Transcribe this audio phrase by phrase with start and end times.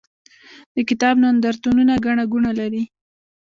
[0.75, 2.83] د کتاب نندارتونونه ګڼه ګوڼه لري.